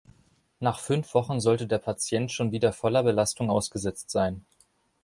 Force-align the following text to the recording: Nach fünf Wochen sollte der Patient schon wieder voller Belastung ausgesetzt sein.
Nach 0.59 0.79
fünf 0.79 1.13
Wochen 1.13 1.39
sollte 1.39 1.67
der 1.67 1.77
Patient 1.77 2.31
schon 2.31 2.51
wieder 2.51 2.73
voller 2.73 3.03
Belastung 3.03 3.51
ausgesetzt 3.51 4.09
sein. 4.09 4.43